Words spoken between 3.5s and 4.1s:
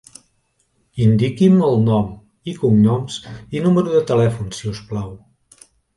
i número de